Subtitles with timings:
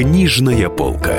[0.00, 1.14] Книжная полка.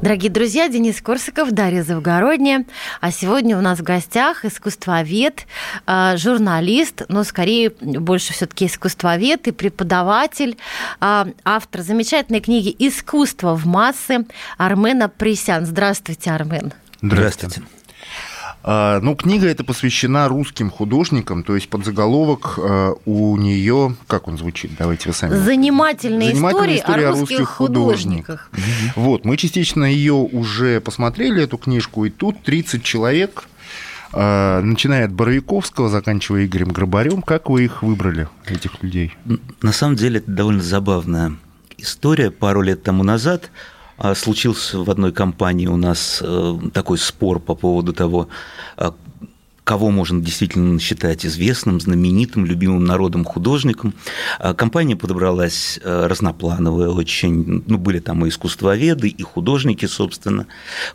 [0.00, 2.66] Дорогие друзья, Денис Корсаков, Дарья Завгородняя.
[3.00, 5.48] А сегодня у нас в гостях искусствовед,
[5.86, 10.56] а, журналист, но скорее больше все-таки искусствовед и преподаватель,
[11.00, 14.24] а, автор замечательной книги «Искусство в массы»
[14.56, 15.66] Армен Апресян.
[15.66, 16.72] Здравствуйте, Армен.
[17.02, 17.62] Здравствуйте.
[18.62, 24.72] Ну, книга эта посвящена русским художникам, то есть подзаголовок а, у нее, как он звучит,
[24.78, 25.34] давайте вы сами.
[25.34, 28.50] Занимательная, Занимательная история, история о русских, русских художниках.
[28.50, 28.96] художниках.
[28.96, 33.48] Вот, мы частично ее уже посмотрели, эту книжку, и тут 30 человек,
[34.12, 37.22] а, начиная от Боровиковского, заканчивая Игорем Грабарем.
[37.22, 39.14] Как вы их выбрали, этих людей?
[39.62, 41.36] На самом деле это довольно забавная
[41.78, 42.30] история.
[42.30, 43.70] Пару лет тому назад а,
[44.14, 48.28] случился в одной компании у нас э, такой спор по поводу того,
[48.76, 48.94] а,
[49.70, 53.94] кого можно действительно считать известным, знаменитым, любимым народом художником.
[54.38, 60.46] А, компания подобралась э, разноплановая очень, ну, были там и искусствоведы, и художники, собственно.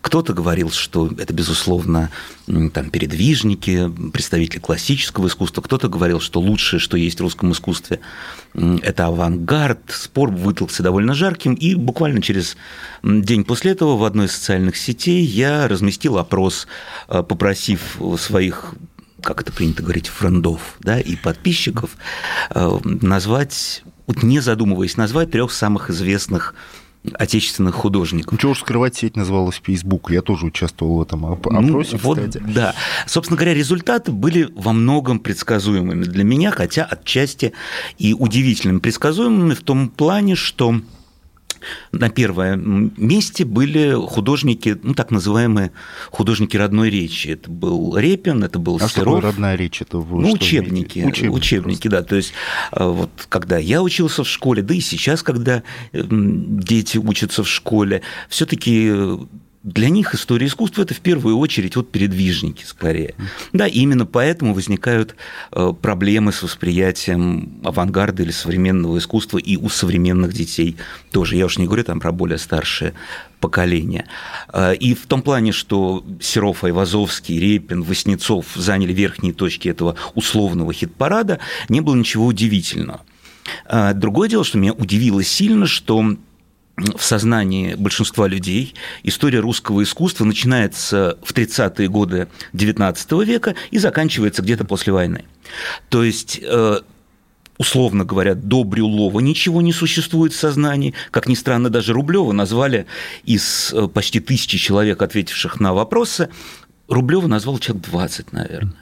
[0.02, 2.10] Кто-то говорил, что это, безусловно,
[2.48, 8.02] там, передвижники, представители классического искусства, кто-то говорил, что лучшее, что есть в русском искусстве,
[8.84, 9.80] это авангард.
[9.90, 12.58] Спор выдался довольно жарким, и буквально через
[13.04, 16.68] день после этого в одной из социальных сетей я разместил опрос,
[17.08, 18.76] э, попросив своих
[19.22, 21.90] как это принято говорить, френдов да, и подписчиков,
[22.52, 23.84] э, назвать,
[24.22, 26.54] не задумываясь, назвать трех самых известных
[27.14, 28.32] отечественных художников.
[28.32, 32.20] Ну, чего уж скрывать, сеть называлась Facebook, я тоже участвовал в этом опросе, ну, вот,
[32.20, 32.44] кстати.
[32.48, 32.74] Да,
[33.08, 37.54] собственно говоря, результаты были во многом предсказуемыми для меня, хотя отчасти
[37.98, 40.82] и удивительными предсказуемыми в том плане, что
[41.92, 45.72] на первом месте были художники, ну, так называемые
[46.12, 47.30] художники родной речи.
[47.30, 49.20] Это был Репин, это был а Серов.
[49.20, 49.82] Что родная речь?
[49.82, 52.04] Это вы ну, учебники, учебники, учебники да.
[52.04, 52.34] То есть,
[52.72, 58.02] э, вот когда я учился в школе, да и сейчас, когда дети учатся в школе,
[58.30, 58.92] все таки
[59.66, 63.16] для них история искусства– это в первую очередь вот передвижники скорее.
[63.52, 65.16] Да, и именно поэтому возникают
[65.52, 70.78] э, проблемы с восприятием авангарда или современного искусства и у современных детей
[71.12, 71.36] тоже.
[71.36, 72.94] Я уж не говорю там про более старшее
[73.40, 74.06] поколение.
[74.54, 80.74] Э, и в том плане, что Серов, Айвазовский, Репин, Васнецов заняли верхние точки этого условного
[80.74, 81.40] хит-парада,
[81.70, 83.02] не было ничего удивительного.
[83.68, 86.18] Э, другое дело, что меня удивило сильно, что
[86.78, 94.42] в сознании большинства людей история русского искусства начинается в 30-е годы XIX века и заканчивается
[94.42, 95.26] где-то после войны.
[95.90, 96.80] То есть э,
[97.58, 100.94] условно говоря, до Брюлова ничего не существует в сознании.
[101.12, 102.88] Как ни странно, даже Рублева назвали
[103.24, 106.30] из э, почти тысячи человек, ответивших на вопросы,
[106.88, 108.76] Рублева назвал человек 20, наверное.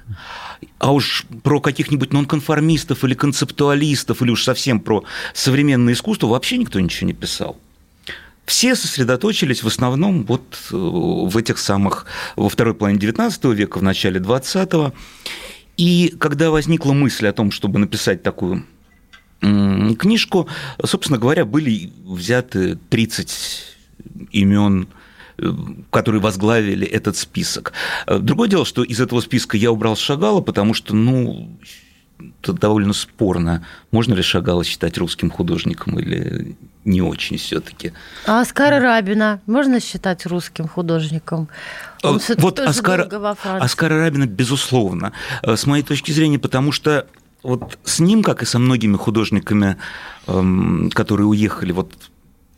[0.80, 5.04] А уж про каких-нибудь нонконформистов или концептуалистов, или уж совсем про
[5.34, 7.58] современное искусство вообще никто ничего не писал
[8.46, 12.06] все сосредоточились в основном вот э, в этих самых,
[12.36, 14.94] во второй половине XIX века, в начале XX.
[15.78, 18.66] И когда возникла мысль о том, чтобы написать такую
[19.42, 20.48] книжку,
[20.86, 23.30] собственно говоря, были взяты 30
[24.32, 24.88] имен
[25.38, 25.52] э,
[25.90, 27.74] которые возглавили этот список.
[28.08, 31.58] Э, другое дело, что из этого списка я убрал Шагала, потому что, ну,
[32.42, 37.94] довольно спорно, можно ли Шагала считать русским художником или не очень все-таки.
[38.26, 41.50] А Оскара Рабина можно считать русским художником?
[42.02, 43.10] Он э, вот Оскар,
[43.44, 47.08] Оскара Рабина, безусловно, э, с моей точки зрения, потому что
[47.42, 49.78] вот с ним, как и со многими художниками,
[50.28, 51.94] эм, которые уехали вот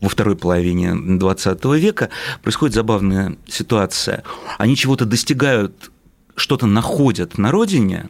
[0.00, 2.10] во второй половине XX века,
[2.42, 4.22] происходит забавная ситуация.
[4.58, 5.90] Они чего-то достигают,
[6.34, 8.08] что-то находят на родине,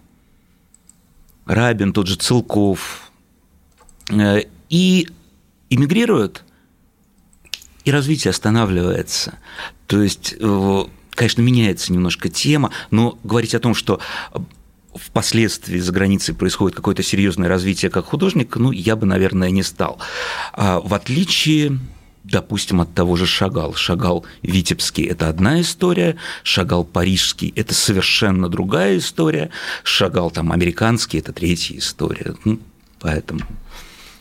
[1.46, 3.10] Рабин, тот же Целков,
[4.10, 5.08] э, и
[5.70, 6.44] эмигрируют,
[7.84, 9.38] и развитие останавливается.
[9.86, 14.00] То есть, э, конечно, меняется немножко тема, но говорить о том, что
[14.94, 19.98] впоследствии за границей происходит какое-то серьезное развитие как художник, ну, я бы, наверное, не стал.
[20.52, 21.78] А в отличие
[22.30, 23.74] допустим, от того же Шагал.
[23.74, 29.50] Шагал Витебский– это одна история, Шагал Парижский– это совершенно другая история,
[29.84, 32.34] Шагал там американский– это третья история.
[32.44, 32.58] Ну,
[33.00, 33.40] поэтому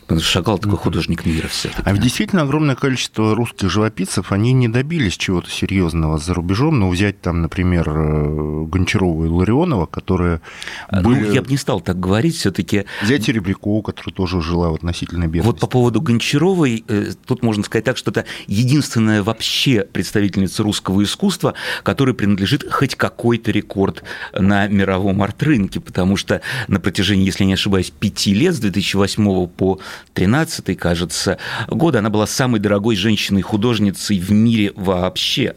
[0.06, 4.52] Потому что Шагал такой художник мира все А ведь действительно огромное количество русских живописцев, они
[4.52, 6.78] не добились чего-то серьезного за рубежом.
[6.78, 10.40] Ну, взять там, например, э, Гончарова и Ларионова, которые
[10.88, 11.34] а, ну, были...
[11.34, 15.26] Я бы не стал так говорить, все таки Взять Серебрякову, которая тоже жила в относительной
[15.26, 15.46] бедности.
[15.46, 21.02] Вот по поводу Гончаровой, э, тут можно сказать так, что это единственная вообще представительница русского
[21.02, 27.54] искусства, которой принадлежит хоть какой-то рекорд на мировом арт-рынке, потому что на протяжении, если не
[27.54, 29.80] ошибаюсь, пяти лет, с 2008 по
[30.14, 31.38] 13 кажется,
[31.68, 35.54] года она была самой дорогой женщиной-художницей в мире вообще.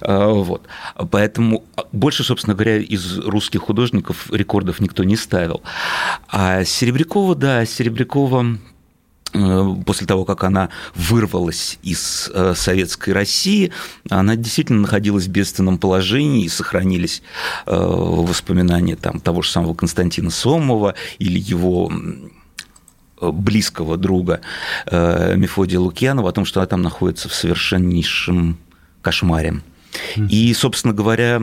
[0.00, 0.66] А, вот.
[1.10, 5.62] Поэтому больше, собственно говоря, из русских художников рекордов никто не ставил.
[6.28, 8.58] А Серебрякова, да, Серебрякова
[9.32, 13.72] э, после того, как она вырвалась из э, советской России,
[14.10, 17.22] она действительно находилась в бедственном положении, и сохранились
[17.66, 21.90] э, воспоминания там, того же самого Константина Сомова или его
[23.20, 24.40] близкого друга
[24.86, 28.58] э, Мефодия Лукьянова о том, что она там находится в совершеннейшем
[29.02, 29.60] кошмаре.
[30.16, 31.40] И, собственно говоря,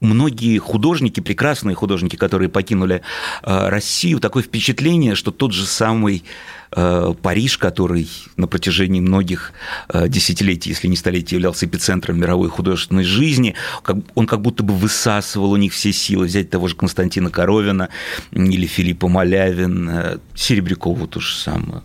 [0.00, 3.02] многие художники, прекрасные художники, которые покинули
[3.42, 6.24] э, Россию, такое впечатление, что тот же самый
[6.72, 9.52] э, Париж, который на протяжении многих
[9.88, 13.54] э, десятилетий, если не столетий, являлся эпицентром мировой художественной жизни,
[14.14, 16.26] он как будто бы высасывал у них все силы.
[16.26, 17.88] Взять того же Константина Коровина
[18.32, 21.82] или Филиппа Малявин, Серебрякову то же самое.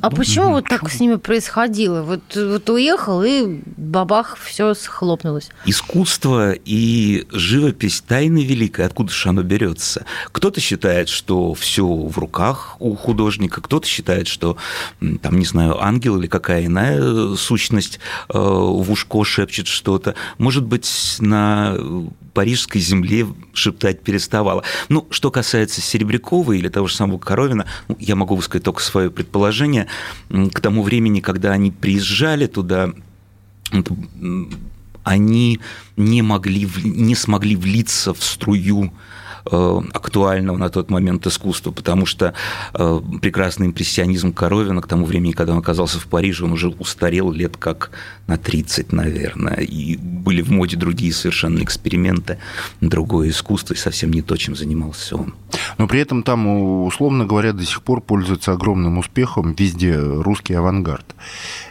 [0.00, 2.02] А почему вот так с ними происходило?
[2.02, 5.50] Вот, вот уехал, и бабах, все схлопнулось.
[5.64, 10.04] Искусство и живопись тайны великой, откуда же оно берется?
[10.32, 14.56] Кто-то считает, что все в руках у художника, кто-то считает, что,
[15.22, 17.98] там, не знаю, ангел или какая иная сущность
[18.28, 20.14] э, в ушко шепчет что-то.
[20.38, 21.76] Может быть, на
[22.38, 24.62] парижской земле шептать переставала.
[24.88, 29.10] Ну, что касается Серебрякова или того же самого Коровина, ну, я могу высказать только свое
[29.10, 29.87] предположение.
[30.28, 32.92] К тому времени, когда они приезжали туда,
[35.04, 35.60] они
[35.96, 38.92] не, могли, не смогли влиться в струю
[39.50, 42.34] Э, актуального на тот момент искусства, потому что
[42.74, 47.32] э, прекрасный импрессионизм Коровина к тому времени, когда он оказался в Париже, он уже устарел
[47.32, 47.90] лет как
[48.26, 52.38] на 30, наверное, и были в моде другие совершенно эксперименты,
[52.82, 55.34] другое искусство, и совсем не то, чем занимался он.
[55.78, 61.14] Но при этом там, условно говоря, до сих пор пользуется огромным успехом везде русский авангард.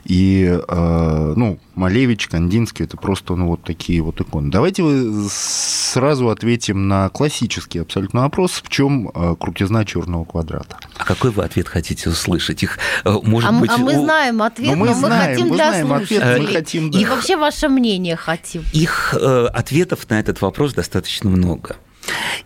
[0.06, 4.50] И, э, ну, Малевич, Кандинский– это просто, ну, вот такие вот иконы.
[4.50, 10.77] Давайте вы сразу ответим на классический абсолютно вопрос, в чем э, крутизна черного квадрата.
[10.98, 12.63] А какой вы ответ хотите услышать?
[12.63, 15.48] Их, э, может а, быть, а мы знаем ответ, но, мы, но мы знаем, хотим
[15.50, 17.00] мы для знаем ответ, мы хотим, да.
[17.00, 18.63] И вообще ваше мнение хотим.
[18.71, 21.75] Их э, ответов на этот вопрос достаточно много.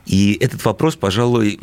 [0.05, 1.59] И этот вопрос, пожалуй,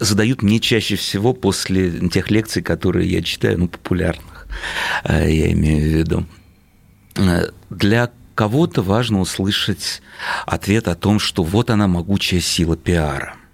[0.00, 4.46] задают мне чаще всего после тех лекций, которые я читаю, ну, популярных.
[5.04, 6.26] Э, я имею в виду.
[7.16, 10.02] Э, для кого-то важно услышать
[10.44, 13.36] ответ о том, что вот она могучая сила пиара–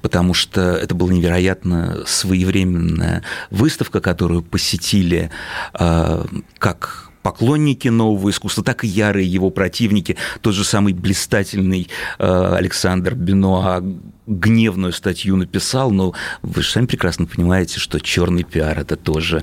[0.00, 5.30] потому что это была невероятно своевременная выставка, которую посетили
[5.78, 6.24] э,
[6.58, 10.16] как поклонники нового искусства, так и ярые его противники.
[10.40, 11.88] Тот же самый блистательный
[12.18, 13.82] э, Александр Бенуа
[14.26, 19.42] гневную статью написал, но вы же сами прекрасно понимаете, что черный пиар это тоже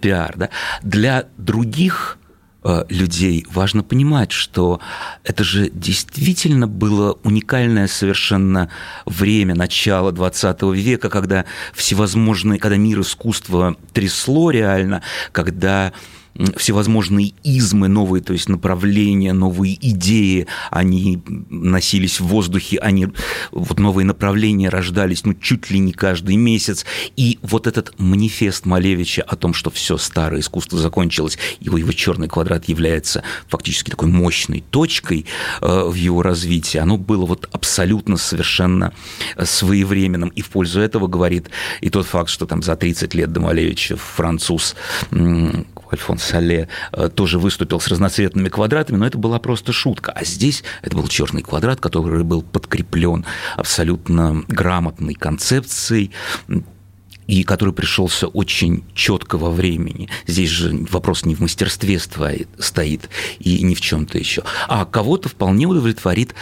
[0.00, 0.34] пиар.
[0.36, 0.48] Да?
[0.82, 2.18] Для других
[2.62, 4.80] э, людей важно понимать, что
[5.24, 8.70] это же действительно было уникальное совершенно
[9.06, 15.02] время, начало 20 века, когда всевозможные, когда мир искусства трясло реально,
[15.32, 15.92] когда
[16.56, 23.08] всевозможные измы новые, то есть направления, новые идеи, они носились в воздухе, они,
[23.52, 26.84] вот новые направления рождались, ну, чуть ли не каждый месяц.
[27.16, 32.28] И вот этот манифест Малевича о том, что все старое искусство закончилось, его, его черный
[32.28, 35.26] квадрат является фактически такой мощной точкой
[35.60, 38.92] э, в его развитии, оно было вот абсолютно совершенно
[39.42, 40.30] своевременным.
[40.30, 41.50] И в пользу этого говорит
[41.80, 44.74] и тот факт, что там за 30 лет до Малевича француз
[45.92, 50.12] Альфонс Сале э, тоже выступил с разноцветными квадратами, но это была просто шутка.
[50.12, 53.24] А здесь это был черный квадрат, который был подкреплен
[53.56, 56.12] абсолютно грамотной концепцией,
[57.26, 60.08] и который пришелся очень четко во времени.
[60.26, 64.42] Здесь же вопрос не в мастерстве стоит и не в чем-то еще.
[64.68, 66.34] А кого-то вполне удовлетворит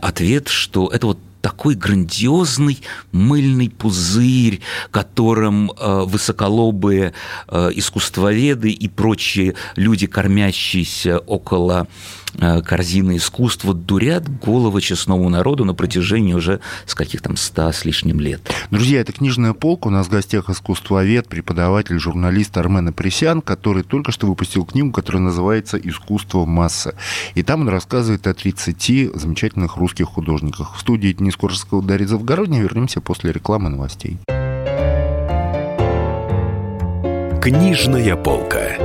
[0.00, 2.80] ответ, что это вот такой грандиозный
[3.12, 7.14] мыльный пузырь, которым э, высоколобые
[7.48, 11.88] э, искусствоведы и прочие люди, кормящиеся около
[12.38, 17.84] Э, корзины искусства дурят головы честному народу на протяжении уже с каких там ста с
[17.84, 18.40] лишним лет.
[18.70, 19.88] Друзья, это книжная полка.
[19.88, 25.22] У нас в гостях искусствовед, преподаватель, журналист Армен Апресян, который только что выпустил книгу, которая
[25.22, 26.94] называется «Искусство масса».
[27.34, 30.76] И там он рассказывает о 30 замечательных русских художниках.
[30.76, 32.62] В студии Денис Коржского, Дарья Завгородняя.
[32.62, 34.18] Вернемся после рекламы новостей.
[37.40, 38.76] Книжная полка.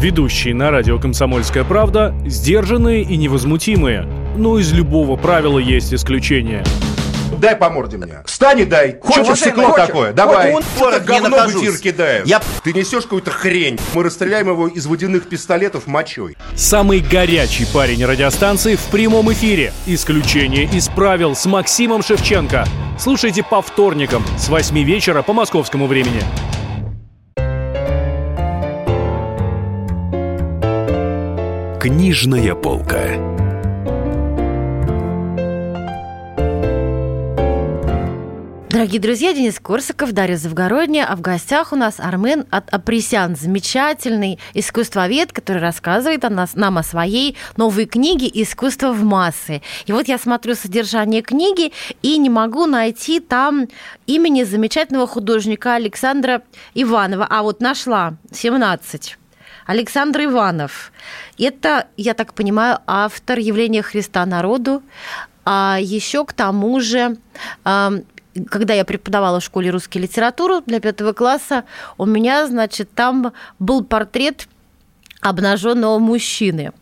[0.00, 4.08] Ведущие на радио «Комсомольская правда» сдержанные и невозмутимые.
[4.38, 6.64] Но из любого правила есть исключение.
[7.38, 8.22] Дай по морде мне.
[8.26, 8.98] Встань и дай.
[9.00, 10.12] Хочешь стекло хочешь, такое?
[10.12, 10.52] Давай.
[10.52, 12.26] Он это говно в эфир кидает.
[12.26, 12.42] Я...
[12.64, 13.78] Ты несешь какую-то хрень.
[13.94, 16.36] Мы расстреляем его из водяных пистолетов мочой.
[16.56, 19.72] Самый горячий парень радиостанции в прямом эфире.
[19.86, 22.66] Исключение из правил с Максимом Шевченко.
[22.98, 26.22] Слушайте по вторникам с 8 вечера по московскому времени.
[31.80, 33.37] Книжная полка.
[38.70, 44.38] Дорогие друзья, Денис Корсаков, Дарья Завгородняя, а в гостях у нас Армен от Апресян, замечательный
[44.52, 49.62] искусствовед, который рассказывает о нас, нам о своей новой книге «Искусство в массы».
[49.86, 51.72] И вот я смотрю содержание книги
[52.02, 53.68] и не могу найти там
[54.06, 56.42] имени замечательного художника Александра
[56.74, 57.26] Иванова.
[57.30, 59.16] А вот нашла, 17.
[59.64, 60.92] Александр Иванов.
[61.38, 64.82] Это, я так понимаю, автор явления Христа народу.
[65.46, 67.16] А еще к тому же
[68.44, 71.64] когда я преподавала в школе русской литературу для пятого класса,
[71.96, 74.48] у меня, значит, там был портрет
[75.20, 76.72] обнаженного мужчины.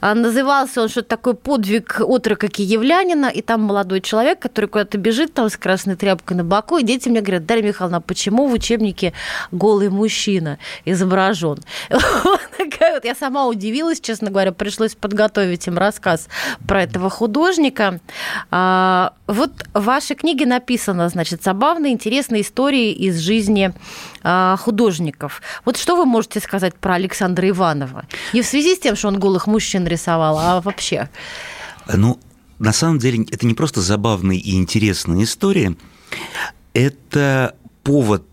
[0.00, 5.34] А, назывался он что-то такой подвиг отрока киевлянина, и там молодой человек, который куда-то бежит
[5.34, 8.52] там с красной тряпкой на боку, и дети мне говорят, Дарья Михайловна, а почему в
[8.52, 9.12] учебнике
[9.50, 11.58] голый мужчина изображен?
[13.04, 16.28] Я сама удивилась, честно говоря, пришлось подготовить им рассказ
[16.66, 18.00] про этого художника.
[18.50, 23.72] А, вот в вашей книге написано, значит, забавные, интересные истории из жизни
[24.58, 25.40] художников.
[25.64, 28.06] Вот что вы можете сказать про Александра Иванова?
[28.32, 31.08] И в связи с тем, что он голых голых мужчин рисовала, а вообще?
[31.92, 32.18] Ну,
[32.58, 35.76] на самом деле, это не просто забавные и интересные истории,
[36.74, 38.24] это повод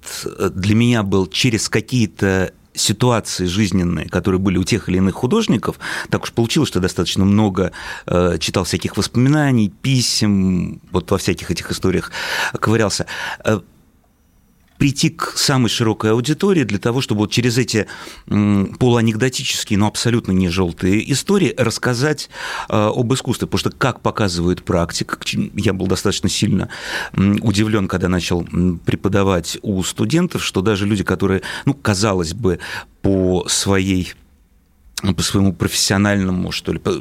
[0.55, 5.77] для меня был через какие-то ситуации жизненные, которые были у тех или иных художников,
[6.09, 7.71] так уж получилось, что достаточно много
[8.07, 12.11] э, читал всяких воспоминаний, писем, вот во всяких этих историях
[12.59, 13.05] ковырялся.
[14.83, 17.87] Прийти к самой широкой аудитории для того, чтобы вот через эти
[18.27, 22.29] полуанекдотические, но абсолютно не желтые истории рассказать
[22.67, 23.47] э, об искусстве.
[23.47, 25.17] Потому что, как показывает практика,
[25.55, 26.67] я был достаточно сильно
[27.13, 28.43] удивлен, когда начал
[28.85, 32.59] преподавать у студентов, что даже люди, которые, ну, казалось бы,
[33.01, 34.13] по своей
[35.11, 36.93] по своему профессиональному, что ли, по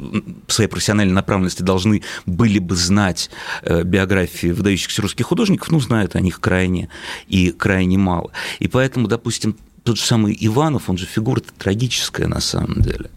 [0.47, 3.29] своей профессиональной направленности должны были бы знать
[3.61, 6.89] э, биографии выдающихся русских художников, ну, знают о них крайне
[7.27, 8.31] и крайне мало.
[8.59, 13.09] И поэтому, допустим, тот же самый Иванов, он же фигура трагическая на самом деле.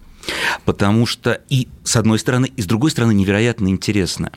[0.65, 4.33] Потому что и с одной стороны, и с другой стороны невероятно интересная.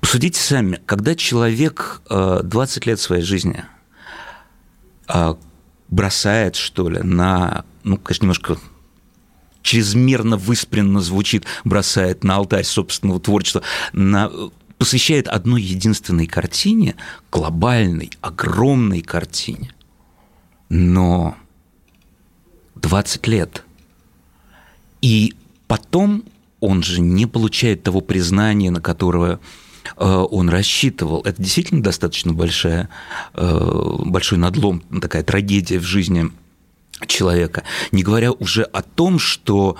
[0.00, 3.64] Посудите сами, когда человек 20 э, лет своей жизни
[5.08, 5.34] э,
[5.88, 8.58] бросает, что ли, на, ну, конечно, немножко
[9.62, 14.30] чрезмерно выспренно звучит, бросает на алтарь собственного творчества, на,
[14.78, 16.96] посвящает одной единственной картине,
[17.30, 19.72] глобальной, огромной картине.
[20.68, 21.36] Но
[22.76, 23.64] 20 лет.
[25.00, 25.34] И
[25.66, 26.24] потом
[26.60, 29.40] он же не получает того признания, на которое
[29.96, 31.20] э, он рассчитывал.
[31.22, 32.88] Это действительно достаточно большая,
[33.34, 36.30] э, большой надлом, такая трагедия в жизни
[37.06, 37.64] человека.
[37.90, 39.76] Не говоря уже о том, что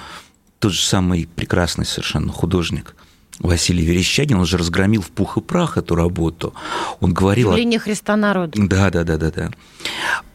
[0.58, 2.94] тот же самый прекрасный совершенно художник
[3.38, 6.54] Василий Верещагин, он же разгромил в пух и прах эту работу.
[7.00, 7.50] Он говорил...
[7.50, 8.52] Явление Христа народа.
[8.56, 9.50] Да, да, да, да, да.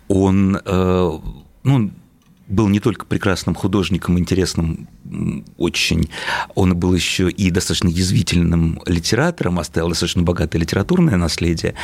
[0.08, 1.20] Он, э,
[1.64, 1.92] ну,
[2.48, 4.88] был не только прекрасным художником, интересным
[5.58, 6.10] очень,
[6.56, 11.76] он был еще и достаточно язвительным литератором, оставил достаточно богатое литературное наследие.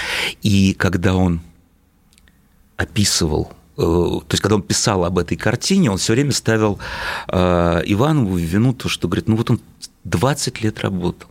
[0.41, 1.41] И когда он
[2.77, 6.79] описывал то есть когда он писал об этой картине, он все время ставил
[7.27, 9.61] э, Иванову в вину то, что говорит, ну вот он
[10.03, 11.29] 20 лет работал,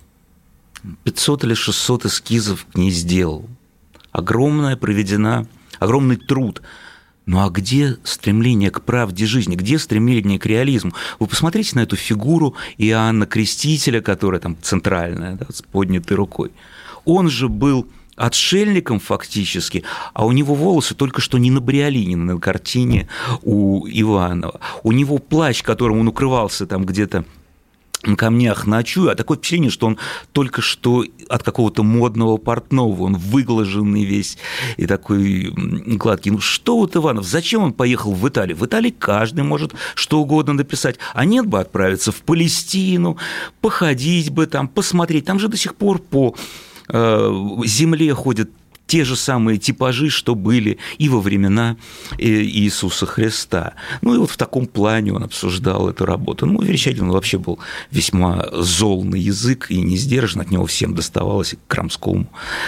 [1.05, 3.49] 500 или 600 эскизов к ней сделал,
[4.11, 5.47] огромная проведена,
[5.79, 6.63] огромный труд.
[7.25, 10.93] Ну а где стремление к правде жизни, где стремление к реализму?
[11.21, 16.51] Вы посмотрите на эту фигуру Иоанна Крестителя, которая там центральная, да, с поднятой рукой.
[17.05, 22.39] Он же был отшельником фактически, а у него волосы только что не на Бриолине, на
[22.39, 23.09] картине
[23.43, 24.61] у Иванова.
[24.83, 27.25] У него плащ, которым он укрывался там где-то
[28.05, 29.99] на камнях ночую, а такое впечатление, что он
[30.33, 34.39] только что от какого-то модного портного, он выглаженный весь
[34.77, 36.33] и такой гладкий.
[36.33, 38.57] Ну что вот Иванов, зачем он поехал в Италию?
[38.57, 43.19] В Италии каждый может что угодно написать, а нет бы отправиться в Палестину,
[43.61, 46.35] походить бы там, посмотреть, там же до сих пор по
[46.89, 48.51] земле ходят
[48.93, 51.79] те же самые типажи, что были и во времена
[52.19, 53.73] э, Иисуса Христа.
[54.03, 56.45] Ну и вот в таком плане он обсуждал эту работу.
[56.45, 57.59] Ну, Верещагин вообще был
[57.91, 62.27] весьма зол на язык и не сдержан, от него всем доставалось, Крамскому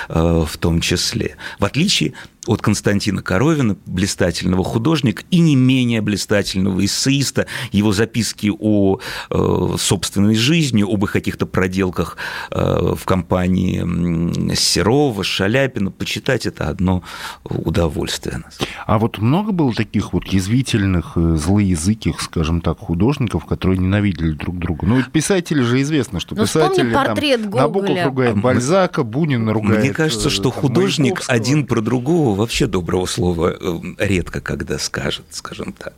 [0.08, 1.36] э, в том числе.
[1.58, 2.14] В отличие
[2.46, 8.98] от Константина Коровина, блистательного художника и не менее блистательного эссеиста, его записки о
[9.30, 12.16] э, собственной жизни, об их каких-то проделках
[12.50, 17.02] э, в компании Серова, Шаляпина, почитать это одно
[17.44, 18.42] удовольствие.
[18.86, 24.58] А вот много было таких вот язвительных, э, злоязыких, скажем так, художников, которые ненавидели друг
[24.58, 24.86] друга?
[24.86, 29.80] Ну, писатели же известно, что ну, писатели портрет там, Набоков ругает Бальзака, Бунин ругает...
[29.80, 35.24] Мне кажется, что там, художник один про другого вообще доброго слова э, редко когда скажет,
[35.30, 35.94] скажем так.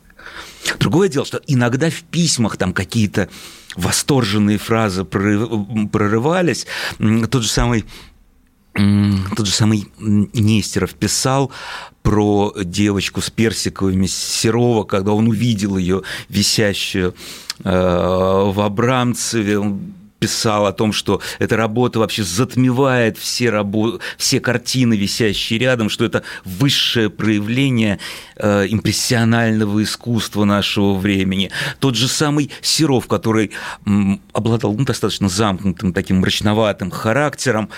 [0.78, 3.28] Другое дело, что иногда в письмах там какие-то
[3.76, 6.66] восторженные фразы прорывались.
[7.30, 7.84] Тот же самый
[9.36, 11.50] тот же самый Нестеров писал
[12.02, 17.14] про девочку с персиковыми Серова, когда он увидел ее висящую
[17.64, 23.98] э, в Абрамцеве, он писал о том, что эта работа вообще затмевает все, рабо...
[24.16, 27.98] все картины, висящие рядом, что это высшее проявление
[28.36, 31.50] э, импрессионального искусства нашего времени.
[31.78, 33.52] Тот же самый Серов, который
[33.86, 37.70] м, обладал ну, достаточно замкнутым, таким мрачноватым характером,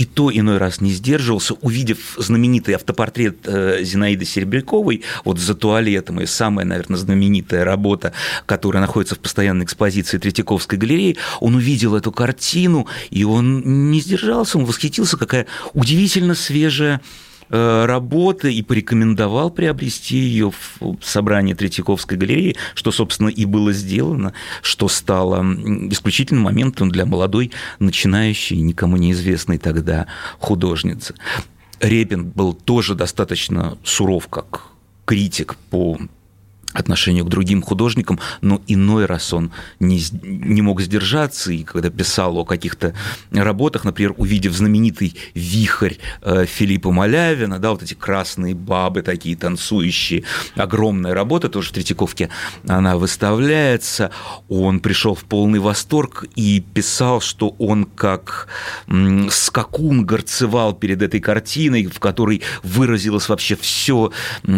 [0.00, 6.22] и то иной раз не сдерживался, увидев знаменитый автопортрет э, Зинаиды Серебряковой, вот за туалетом,
[6.22, 8.14] и самая, наверное, знаменитая работа,
[8.46, 14.56] которая находится в постоянной экспозиции Третьяковской галереи, он увидел эту картину, и он не сдержался,
[14.56, 17.02] он восхитился, какая удивительно свежая
[17.50, 24.88] работы и порекомендовал приобрести ее в собрании Третьяковской галереи, что, собственно, и было сделано, что
[24.88, 25.42] стало
[25.90, 30.06] исключительным моментом для молодой, начинающей, никому неизвестной тогда
[30.38, 31.14] художницы.
[31.80, 34.68] Репин был тоже достаточно суров как
[35.04, 35.98] критик по
[36.72, 39.50] отношению к другим художникам, но иной раз он
[39.80, 42.94] не, не мог сдержаться, и когда писал о каких-то
[43.32, 50.24] работах, например, увидев знаменитый вихрь э, Филиппа Малявина, да, вот эти красные бабы такие танцующие,
[50.54, 52.30] огромная работа, тоже в Третьяковке
[52.68, 54.10] она выставляется,
[54.48, 58.48] он пришел в полный восторг и писал, что он как
[59.30, 64.12] скакун горцевал перед этой картиной, в которой выразилось вообще все,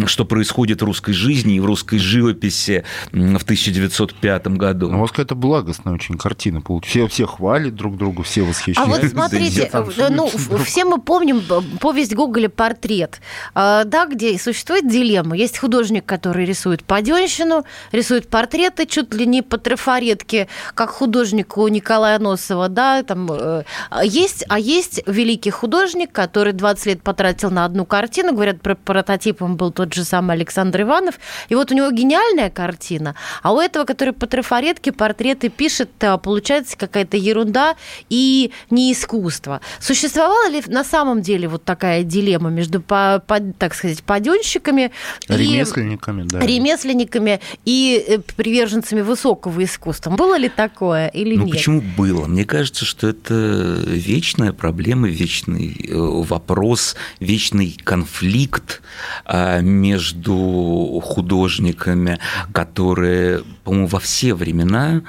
[0.06, 4.90] что происходит в русской жизни и в русской живописи в 1905 году.
[4.90, 6.62] Ну, у вас какая-то благостная очень картина.
[6.82, 8.82] Все, все хвалят друг друга, все восхищаются.
[8.82, 9.70] А вот смотрите,
[10.10, 10.30] ну,
[10.64, 11.42] все мы помним
[11.78, 13.20] повесть Гоголя «Портрет»,
[13.54, 15.36] а, да, где существует дилемма.
[15.36, 21.68] Есть художник, который рисует паденщину, рисует портреты чуть ли не по трафаретке, как художник у
[21.68, 23.64] Николая Носова, да, там э,
[24.04, 29.56] есть, а есть великий художник, который 20 лет потратил на одну картину, говорят, про прототипом
[29.56, 31.16] был тот же самый Александр Иванов,
[31.48, 36.18] и вот у него гениальная картина, а у этого, который по трафаретке портреты пишет, э,
[36.18, 37.76] получается какая-то ерунда
[38.08, 39.60] и не искусство.
[39.80, 44.90] Существовала ли на самом деле вот такая дилемма между, по, по, так сказать, паденщиками
[45.28, 46.40] ремесленниками, и, да.
[46.40, 50.10] ремесленниками и э, приверженцами высокого искусства?
[50.10, 51.56] Было ли такое или ну, нет?
[51.56, 52.26] Почему было?
[52.26, 58.82] Мне кажется, что это вечная проблема, вечный э, вопрос, вечный конфликт
[59.24, 62.18] а, между художниками художниками,
[62.52, 65.02] которые, по-моему, во все времена,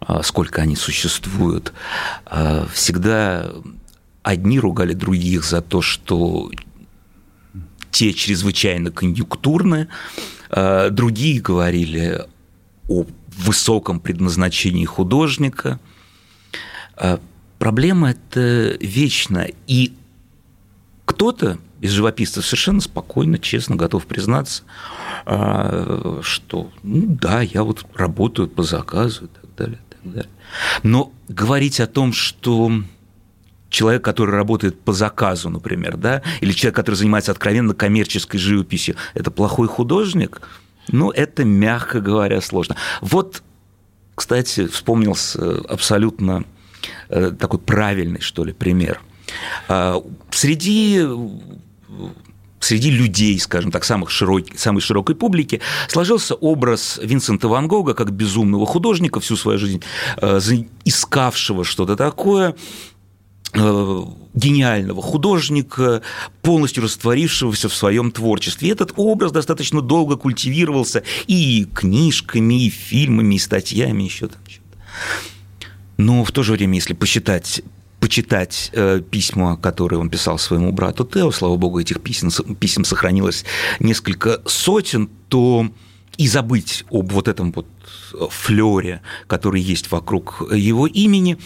[0.00, 1.72] а, сколько они существуют,
[2.26, 3.52] а, всегда
[4.22, 6.50] одни ругали других за то, что
[7.90, 9.88] те чрезвычайно конъюнктурны,
[10.50, 12.24] а, другие говорили
[12.88, 13.04] о
[13.38, 15.78] высоком предназначении художника.
[17.58, 19.48] Проблема это вечна.
[19.66, 19.92] И
[21.04, 24.62] кто-то из живописцев совершенно спокойно, честно готов признаться,
[25.24, 30.30] а, что ну да, я вот работаю по заказу и так далее, и так далее.
[30.82, 32.70] Но говорить о том, что
[33.68, 39.30] человек, который работает по заказу, например, да, или человек, который занимается откровенно коммерческой живописью, это
[39.30, 40.40] плохой художник?
[40.88, 42.76] Ну, это, мягко говоря, сложно.
[43.00, 43.42] Вот,
[44.14, 46.44] кстати, вспомнился абсолютно
[47.08, 49.00] э, такой правильный, что ли, пример.
[49.68, 51.04] А, среди
[52.60, 58.12] среди людей, скажем так, самых широких, самой широкой публики, сложился образ Винсента Ван Гога как
[58.12, 59.82] безумного художника всю свою жизнь,
[60.20, 60.40] э,
[60.84, 62.56] искавшего что-то такое,
[63.52, 64.02] э,
[64.34, 66.02] гениального художника,
[66.42, 68.68] полностью растворившегося в своем творчестве.
[68.68, 74.78] И этот образ достаточно долго культивировался и книжками, и фильмами, и статьями, еще там что-то.
[75.96, 77.62] Но в то же время, если посчитать
[78.06, 83.44] почитать э, письма, которые он писал своему брату Тео, слава богу, этих писем, писем сохранилось
[83.80, 85.66] несколько сотен, то
[86.16, 87.66] и забыть об вот этом вот
[88.30, 91.36] флере, который есть вокруг его имени,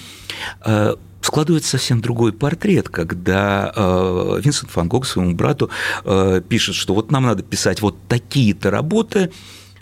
[0.67, 5.71] э, складывается совсем другой портрет, когда э, Винсент Ван Гог своему брату
[6.05, 9.31] э, пишет, что вот нам надо писать вот такие-то работы, Э,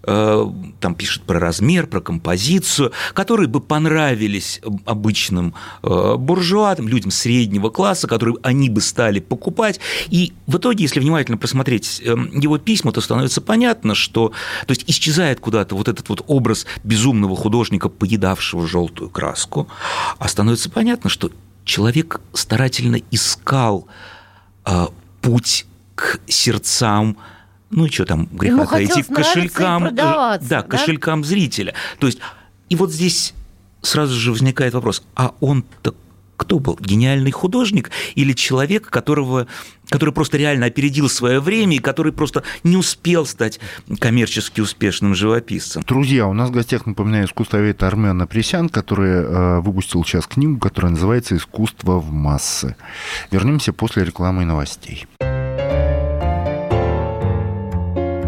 [0.09, 8.07] там пишет про размер, про композицию, которые бы понравились обычным э, буржуатам, людям среднего класса,
[8.07, 9.81] которые они бы стали покупать.
[10.09, 14.33] И в итоге, если внимательно просмотреть э, его письма, то становится понятно, что
[14.67, 19.69] то есть исчезает куда-то вот этот вот образ безумного художника, поедавшего желтую краску,
[20.19, 21.31] а становится понятно, что
[21.65, 23.87] человек старательно искал
[25.21, 27.17] путь к сердцам
[27.71, 31.75] ну и что там греха идти к кошелькам, да, да, кошелькам зрителя.
[31.99, 32.19] То есть,
[32.69, 33.35] и вот здесь
[33.83, 35.95] сразу же возникает вопрос, а он-то
[36.39, 36.79] кто был?
[36.81, 39.49] Гениальный художник или человек, которого,
[39.91, 43.59] который просто реально опередил свое время и который просто не успел стать
[43.99, 45.83] коммерчески успешным живописцем?
[45.87, 50.93] Друзья, у нас в гостях, напоминаю, искусствовед Армен Апресян, который э, выпустил сейчас книгу, которая
[50.93, 52.77] называется «Искусство в массы».
[53.33, 55.07] Вернемся после рекламы и новостей.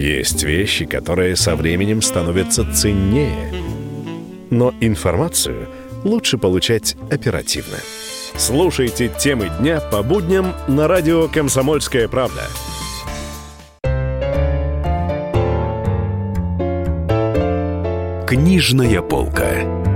[0.00, 3.52] Есть вещи, которые со временем становятся ценнее.
[4.48, 5.68] Но информацию
[6.04, 7.76] лучше получать оперативно.
[8.34, 12.44] Слушайте темы дня по будням на радио «Комсомольская правда».
[18.26, 19.89] Книжная полка.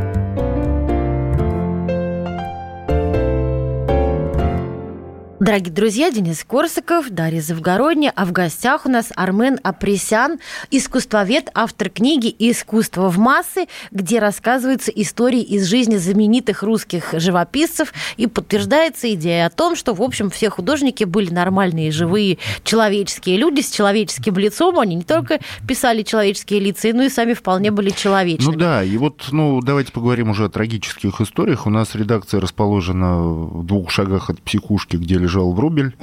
[5.44, 10.38] Дорогие друзья, Денис Корсаков, Дарья Завгородня, а в гостях у нас Армен Апресян,
[10.70, 18.26] искусствовед, автор книги «Искусство в массы», где рассказываются истории из жизни знаменитых русских живописцев и
[18.26, 23.70] подтверждается идея о том, что, в общем, все художники были нормальные, живые, человеческие люди с
[23.70, 24.78] человеческим лицом.
[24.78, 28.54] Они не только писали человеческие лица, но и сами вполне были человечными.
[28.54, 31.66] Ну да, и вот, ну, давайте поговорим уже о трагических историях.
[31.66, 35.97] У нас редакция расположена в двух шагах от психушки, где лежит лежал Врубель.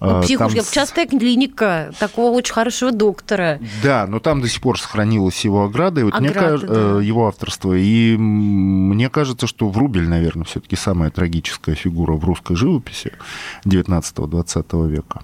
[0.00, 0.72] Ну, а, психушка, там...
[0.72, 3.60] частая клиника такого очень хорошего доктора.
[3.82, 7.02] Да, но там до сих пор сохранилась его ограда, и вот ограда, мне да.
[7.02, 7.74] его авторство.
[7.74, 13.12] И мне кажется, что Врубель, наверное, все-таки самая трагическая фигура в русской живописи
[13.66, 15.22] 19-20 века.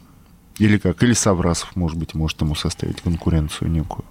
[0.59, 1.03] Или как?
[1.03, 4.05] Или Саврасов, может быть, может ему составить конкуренцию некую.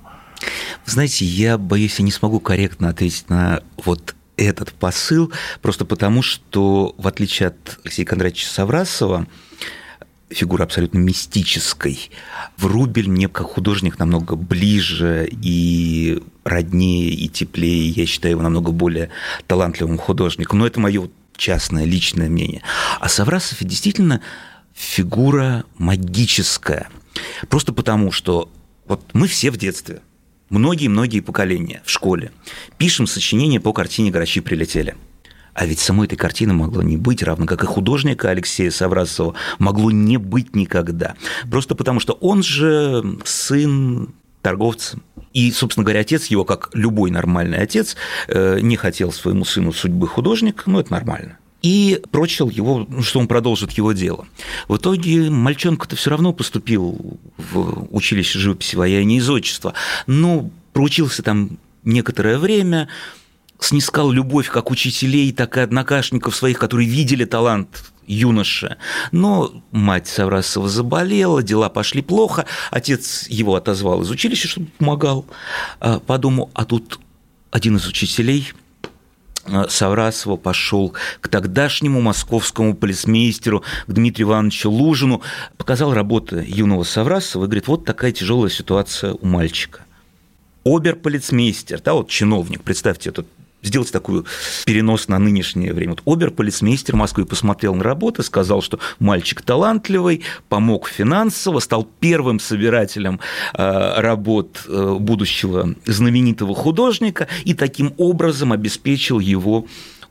[0.85, 6.93] знаете, я боюсь, я не смогу корректно ответить на вот этот посыл, просто потому, что,
[6.97, 9.27] в отличие от Алексея Кондратьевича Саврасова,
[10.29, 12.09] фигура абсолютно мистической.
[12.57, 17.89] Врубель мне как художник намного ближе и роднее, и теплее.
[17.89, 19.09] Я считаю его намного более
[19.47, 20.59] талантливым художником.
[20.59, 22.61] Но это мое частное, личное мнение.
[22.99, 24.21] А Саврасов действительно
[24.73, 26.89] фигура магическая.
[27.47, 28.49] Просто потому, что
[28.87, 30.01] вот мы все в детстве–
[30.49, 32.31] многие-многие поколения в школе
[32.77, 34.95] пишем сочинения по картине «Грачи прилетели».
[35.53, 39.89] А ведь самой этой картины могло не быть, равно как и художника Алексея Саврасова могло
[39.89, 41.15] не быть никогда.
[41.49, 44.99] Просто потому, что он же сын торговца.
[45.31, 47.95] И, собственно говоря, отец его, как любой нормальный отец,
[48.27, 53.19] э, не хотел своему сыну судьбы художника, ну, это нормально и прочил его, ну, что
[53.19, 54.27] он продолжит его дело.
[54.67, 59.73] В итоге мальчонка-то все равно поступил в училище живописи вояния из отчества,
[60.05, 62.87] но проучился там некоторое время,
[63.57, 68.77] снискал любовь как учителей, так и однокашников своих, которые видели талант юноша.
[69.11, 75.25] Но мать Саврасова заболела, дела пошли плохо, отец его отозвал из училища, чтобы помогал
[75.79, 76.99] а, по дому, а тут
[77.49, 78.64] один из учителей а,
[79.69, 85.21] Саврасова пошел к тогдашнему московскому полисмейстеру, к Дмитрию Ивановичу Лужину,
[85.57, 89.81] показал работы юного Саврасова и говорит, вот такая тяжелая ситуация у мальчика.
[90.63, 93.27] Оберполицмейстер, да, вот чиновник, представьте, этот
[93.65, 94.25] сделать такую
[94.65, 95.95] перенос на нынешнее время.
[95.95, 103.19] Вот оберполицмейстер Москвы посмотрел на работу, сказал, что мальчик талантливый, помог финансово, стал первым собирателем
[103.53, 109.65] э, работ э, будущего знаменитого художника и таким образом обеспечил его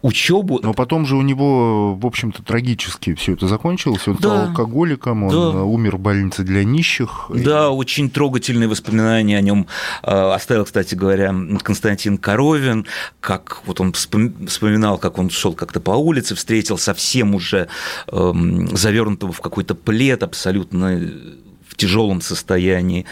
[0.05, 0.61] учебу.
[0.63, 4.07] Но потом же у него, в общем-то, трагически все это закончилось.
[4.07, 4.19] Он да.
[4.21, 5.63] стал алкоголиком, он да.
[5.63, 7.31] умер в больнице для нищих.
[7.31, 9.67] Да, очень трогательные воспоминания о нем
[10.03, 12.85] э, оставил, кстати говоря, Константин Коровин,
[13.21, 17.69] как вот он вспоминал, как он шел как-то по улице, встретил совсем уже
[18.13, 21.01] эм, завернутого в какой-то плед абсолютно
[21.67, 23.07] в тяжелом состоянии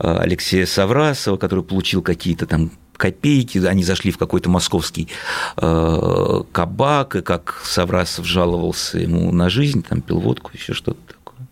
[0.00, 5.08] э, Алексея Саврасова, который получил какие-то там копейки, они зашли в какой-то московский
[5.56, 11.48] э, кабак, и как Саврасов жаловался ему на жизнь, там пил водку, еще что-то такое.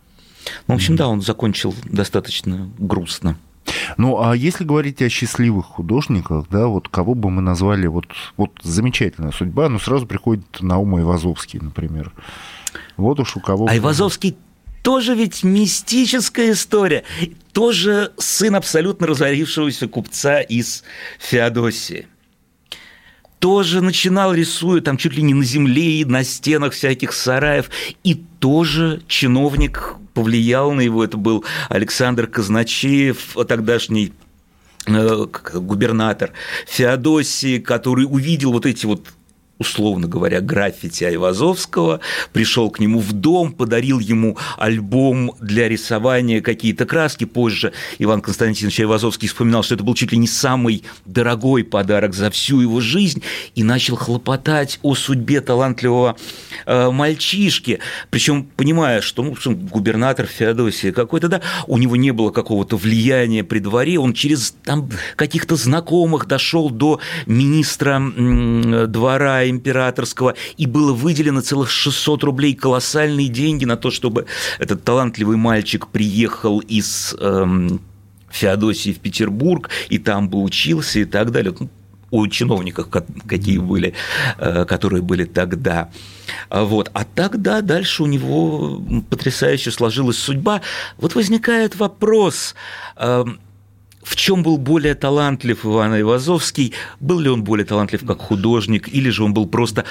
[0.67, 3.35] Ну, в общем, да, он закончил достаточно грустно.
[3.97, 8.05] Ну, а если говорить о счастливых художниках, да, вот кого бы мы назвали, вот,
[8.37, 12.13] вот замечательная судьба, ну, сразу приходит на ум Айвазовский, например.
[12.95, 13.67] Вот уж у кого...
[13.67, 14.37] Айвазовский
[14.81, 17.03] тоже ведь мистическая история.
[17.53, 20.83] Тоже сын абсолютно разорившегося купца из
[21.19, 22.07] Феодосии.
[23.39, 27.69] Тоже начинал, рисуя там чуть ли не на земле и на стенах всяких сараев.
[28.03, 31.03] И тоже чиновник повлиял на его.
[31.03, 34.13] Это был Александр Казначеев, тогдашний
[34.85, 36.33] э, губернатор
[36.67, 39.07] Феодосии, который увидел вот эти вот
[39.61, 41.99] условно говоря, граффити Айвазовского,
[42.33, 47.25] пришел к нему в дом, подарил ему альбом для рисования, какие-то краски.
[47.25, 52.31] Позже Иван Константинович Айвазовский вспоминал, что это был чуть ли не самый дорогой подарок за
[52.31, 53.21] всю его жизнь,
[53.53, 56.17] и начал хлопотать о судьбе талантливого
[56.65, 57.79] э, мальчишки.
[58.09, 63.59] Причем понимая, что ну, губернатор Феодосии какой-то, да, у него не было какого-то влияния при
[63.59, 68.01] дворе, он через там каких-то знакомых дошел до министра
[68.87, 74.25] двора императорского, и было выделено целых 600 рублей, колоссальные деньги на то, чтобы
[74.59, 77.81] этот талантливый мальчик приехал из эм,
[78.29, 81.69] Феодосии в Петербург, и там бы учился и так далее ну,
[82.11, 82.89] о чиновниках,
[83.27, 83.93] какие были,
[84.37, 85.89] э, которые были тогда.
[86.49, 86.91] Вот.
[86.93, 90.61] А тогда дальше у него потрясающе сложилась судьба.
[90.97, 92.55] Вот возникает вопрос,
[92.97, 93.39] эм,
[94.03, 96.73] в чем был более талантлив Иван Ивазовский?
[96.99, 99.85] Был ли он более талантлив как художник, или же он был просто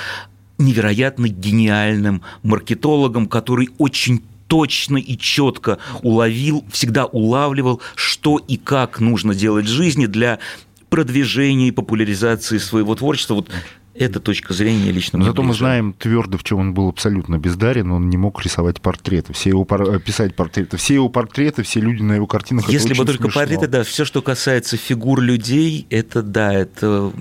[0.58, 9.34] невероятно гениальным маркетологом, который очень точно и четко уловил, всегда улавливал, что и как нужно
[9.34, 10.40] делать в жизни для
[10.88, 13.34] продвижения и популяризации своего творчества.
[13.34, 13.48] Вот
[13.94, 15.48] эта точка зрения лично Но Зато ближе.
[15.48, 19.50] мы знаем твердо, в чем он был абсолютно бездарен, он не мог рисовать портреты, все
[19.50, 19.98] его пор...
[20.00, 22.68] писать портреты, все его портреты, все люди на его картинах.
[22.68, 23.40] Если бы только смешно.
[23.40, 27.12] портреты, да, все, что касается фигур людей, это да, это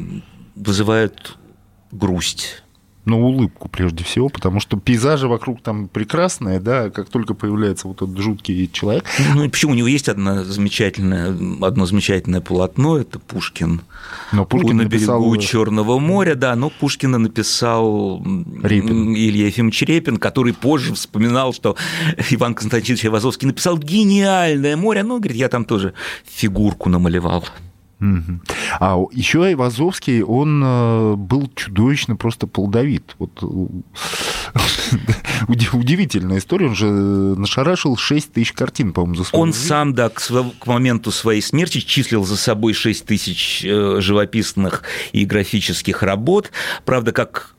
[0.56, 1.38] вызывает
[1.92, 2.64] грусть
[3.10, 8.02] на улыбку прежде всего, потому что пейзажи вокруг там прекрасные, да, как только появляется вот
[8.02, 9.04] этот жуткий человек.
[9.36, 13.82] Ну и почему у него есть одно замечательное, одно замечательное полотно, это Пушкин.
[14.32, 15.20] Но Пушкин на написал...
[15.20, 18.24] берегу Черного моря, да, но Пушкина написал
[18.64, 19.14] Репин.
[19.14, 21.76] Илья Ефимович Репин, который позже вспоминал, что
[22.30, 25.94] Иван Константинович Айвазовский написал гениальное море, но, говорит, я там тоже
[26.26, 27.46] фигурку намалевал.
[28.80, 33.16] А еще Айвазовский, он э, был чудовищно просто плодовит.
[33.20, 33.48] Вот э,
[35.48, 36.68] удивительная история.
[36.68, 39.68] Он же нашарашил 6 тысяч картин, по-моему, за свою Он жизнь.
[39.68, 45.26] сам, да, к, к моменту своей смерти числил за собой 6 тысяч э, живописных и
[45.26, 46.52] графических работ.
[46.86, 47.56] Правда, как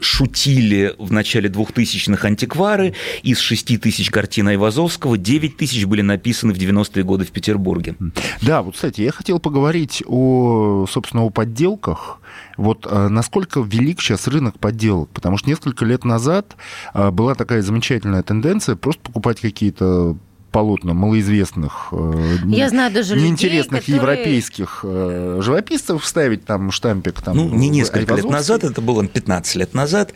[0.00, 2.94] шутили в начале 2000-х антиквары.
[3.22, 7.94] Из 6 тысяч картин Айвазовского 9 тысяч были написаны в 90-е годы в Петербурге.
[8.42, 12.20] Да, вот, кстати, я хотел поговорить о, собственно, о подделках.
[12.56, 15.08] Вот э, насколько велик сейчас рынок подделок?
[15.10, 16.56] Потому что несколько лет назад
[16.92, 20.16] э, была такая замечательная тенденция просто покупать какие-то
[20.54, 24.20] полотна малоизвестных, э, Я знаю даже неинтересных людей, которые...
[24.20, 27.20] европейских э, живописцев, вставить там штампик.
[27.22, 30.12] Там, ну, не несколько лет назад, это было 15 лет назад,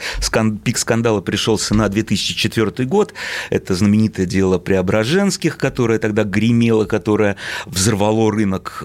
[0.63, 3.15] пик скандала пришелся на 2004 год,
[3.51, 7.35] это знаменитое дело Преображенских, которое тогда гремело, которое
[7.67, 8.85] взорвало рынок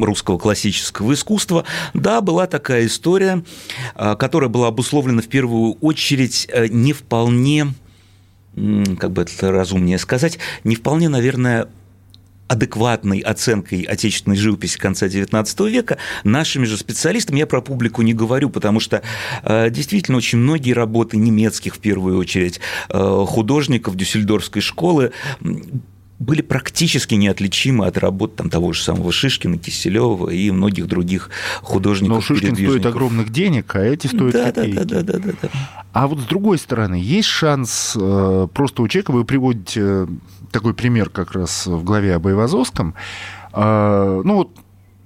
[0.00, 1.62] русского классического искусства.
[1.94, 3.44] Да, была такая история,
[3.94, 7.68] которая была обусловлена в первую очередь не вполне
[8.98, 11.68] как бы это разумнее сказать, не вполне, наверное,
[12.48, 15.98] адекватной оценкой отечественной живописи конца XIX века.
[16.24, 19.02] Нашими же специалистами, я про публику не говорю, потому что
[19.44, 25.12] э, действительно очень многие работы немецких, в первую очередь, э, художников Дюссельдорфской школы
[26.18, 31.30] были практически неотличимы от работ там, того же самого Шишкина, Киселева и многих других
[31.62, 32.16] художников.
[32.16, 34.76] Но Шишкин стоит огромных денег, а эти стоят да, копейки.
[34.76, 35.48] Да, да, да, да, да.
[35.92, 40.06] А вот с другой стороны, есть шанс э, просто у человека, вы приводите э,
[40.50, 42.94] такой пример как раз в главе об Айвазовском,
[43.52, 44.50] э, ну вот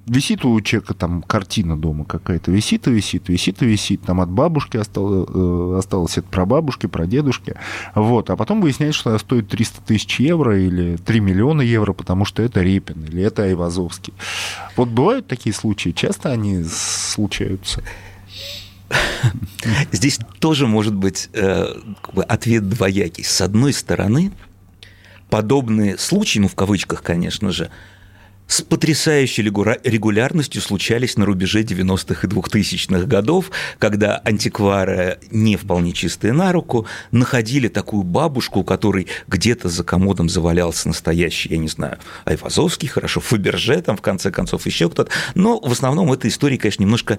[0.07, 4.31] висит у человека там картина дома какая-то, висит и висит, висит и висит, там от
[4.31, 7.55] бабушки осталось, э, осталось от прабабушки, прадедушки,
[7.95, 12.25] вот, а потом выясняется, что она стоит 300 тысяч евро или 3 миллиона евро, потому
[12.25, 14.13] что это Репин или это Айвазовский.
[14.77, 17.83] Вот бывают такие случаи, часто они случаются?
[19.93, 21.67] Здесь тоже может быть э,
[22.29, 23.25] ответ двоякий.
[23.25, 24.33] С одной стороны,
[25.31, 27.71] подобные случаи, ну в кавычках, конечно же,
[28.53, 36.35] с потрясающей регулярностью случались на рубеже 90-х и 2000-х годов, когда антиквары, не вполне чистые
[36.35, 41.97] на руку, находили такую бабушку, у которой где-то за комодом завалялся настоящий, я не знаю,
[42.27, 45.11] Айвазовский, хорошо, Фаберже, там, в конце концов, еще кто-то.
[45.35, 47.19] Но в основном эта история, конечно, немножко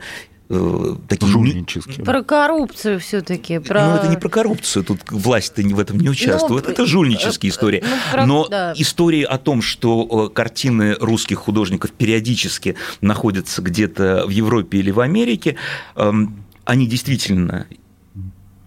[0.53, 1.27] э, такие...
[1.27, 2.05] Жульнические.
[2.05, 3.87] Про коррупцию все таки про...
[3.87, 7.53] Ну, это не про коррупцию, тут власть-то в этом не участвует, ну, это жульнические э,
[7.53, 7.83] истории.
[7.83, 8.25] Ну, про...
[8.25, 8.73] Но да.
[8.77, 14.99] истории о том, что э, картины русских художников периодически находятся где-то в Европе или в
[14.99, 15.55] Америке,
[15.95, 17.67] эм, они действительно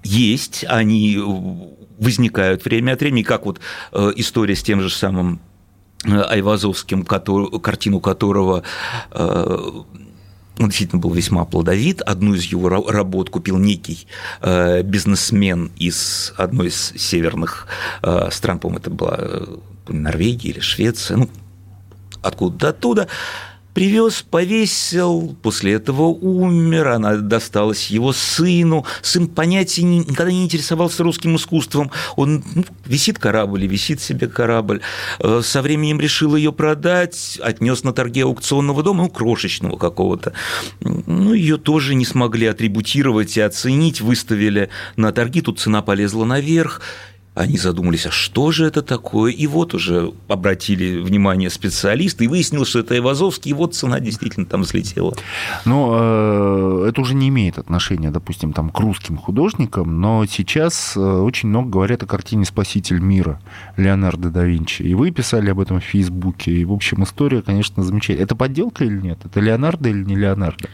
[0.03, 1.18] есть, они
[1.99, 3.61] возникают время от времени, как вот
[4.16, 5.40] история с тем же самым
[6.05, 8.62] Айвазовским, картину которого
[10.59, 12.01] он действительно был весьма плодовит.
[12.03, 14.07] Одну из его работ купил некий
[14.40, 17.66] э, бизнесмен из одной из северных
[18.03, 19.47] э, стран, по-моему, это была э,
[19.88, 21.31] Норвегия или Швеция, ну,
[22.23, 23.09] откуда-то оттуда
[23.76, 28.86] привез, повесил, после этого умер, она досталась его сыну.
[29.02, 31.90] Сын понятия никогда не интересовался русским искусством.
[32.16, 34.80] Он ну, висит корабль и висит себе корабль.
[35.18, 40.32] Э, со временем решил ее продать, отнес на торге аукционного дома, ну, крошечного какого-то.
[40.80, 46.80] Ну, ее тоже не смогли атрибутировать и оценить, выставили на торги, тут цена полезла наверх
[47.37, 49.31] они задумались, а что же это такое?
[49.31, 54.46] И вот уже обратили внимание специалисты, и выяснилось, что это Ивазовский, и вот цена действительно
[54.46, 55.14] там взлетела.
[55.66, 61.01] Но э, это уже не имеет отношения, допустим, там, к русским художникам, но сейчас э,
[61.01, 63.38] очень много говорят о картине «Спаситель мира»
[63.77, 64.81] Леонардо да Винчи.
[64.83, 66.53] И вы писали об этом в Фейсбуке.
[66.53, 68.25] И, в общем, история, конечно, замечательная.
[68.25, 69.18] Это подделка или нет?
[69.25, 70.70] Это Леонардо или не Леонардо?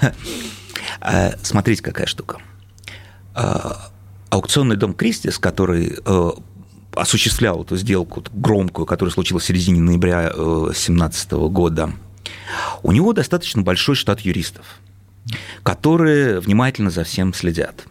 [1.00, 2.38] А, смотрите, какая штука.
[3.38, 3.90] А,
[4.30, 6.30] аукционный дом Кристис, который э,
[6.94, 11.92] осуществлял эту сделку громкую, которая случилась в середине ноября 2017 э, года,
[12.82, 14.66] у него достаточно большой штат юристов,
[15.62, 17.86] которые внимательно за всем следят.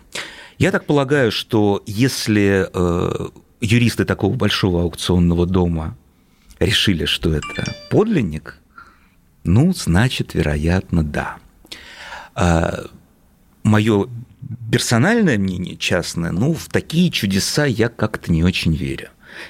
[0.57, 3.29] Я так полагаю, что если э,
[3.61, 5.95] юристы такого большого аукционного дома
[6.59, 8.57] решили, что это подлинник,
[9.45, 11.37] ну, значит, вероятно, да.
[12.35, 12.83] А,
[13.63, 14.07] Мое
[14.71, 19.09] персональное мнение, частное, ну, в такие чудеса я как-то не очень верю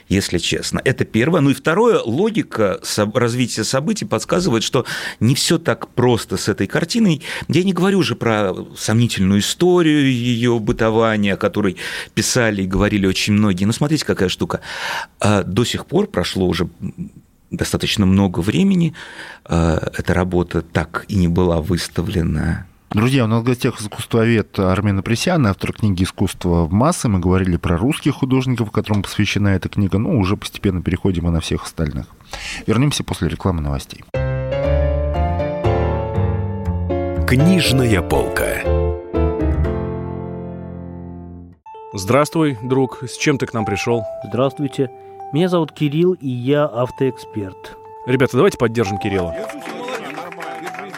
[0.10, 0.82] если честно.
[0.84, 1.42] Это первое.
[1.42, 2.80] Ну и второе, логика
[3.14, 4.86] развития событий подсказывает, что
[5.20, 7.22] не все так просто с этой картиной.
[7.48, 11.78] Я не говорю уже про сомнительную историю ее бытования, о которой
[12.14, 13.66] писали и говорили очень многие.
[13.66, 14.62] Но смотрите, какая штука.
[15.20, 16.70] А до сих пор прошло уже
[17.52, 18.94] достаточно много времени.
[19.46, 25.00] А, эта работа так и не была выставлена Друзья, у нас в гостях искусствовед Армен
[25.00, 27.10] Апресян, автор книги «Искусство в массы».
[27.10, 29.98] Мы говорили про русских художников, которым посвящена эта книга.
[29.98, 32.06] Ну, уже постепенно переходим и на всех остальных.
[32.66, 34.06] Вернемся после рекламы новостей.
[37.28, 38.62] Книжная полка.
[41.94, 43.04] Здравствуй, друг.
[43.04, 44.06] С чем ты к нам пришел?
[44.30, 44.90] Здравствуйте.
[45.34, 47.78] Меня зовут Кирилл, и я автоэксперт.
[48.06, 49.36] Ребята, давайте поддержим Кирилла.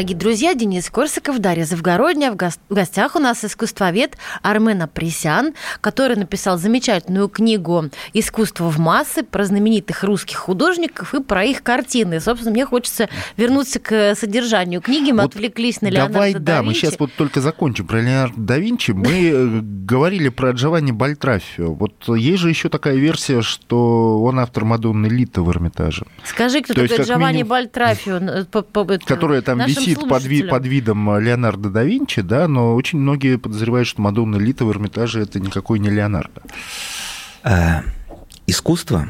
[0.00, 2.32] Дорогие друзья, Денис Корсаков, Дарья Завгородняя.
[2.32, 5.52] В гостях у нас искусствовед Армен Апресян,
[5.82, 12.14] который написал замечательную книгу «Искусство в массы» про знаменитых русских художников и про их картины.
[12.14, 15.10] И, собственно, мне хочется вернуться к содержанию книги.
[15.12, 16.46] Мы вот отвлеклись на Леонардо давай, да Винчи.
[16.46, 18.92] да, мы сейчас вот только закончим про Леонардо да Винчи.
[18.92, 21.74] Мы э, говорили про Джованни Бальтрафио.
[21.74, 26.06] Вот есть же еще такая версия, что он автор Мадонны Лита в Эрмитаже.
[26.24, 27.50] Скажи, кто То такой Джованни минимум...
[27.50, 28.46] Бальтрафио?
[29.04, 33.38] Которая там висит висит под, ви, под видом Леонардо да Винчи, да, но очень многие
[33.38, 36.42] подозревают, что Мадонна Лита в Эрмитаже это никакой не Леонардо.
[37.42, 37.82] А,
[38.46, 39.08] искусство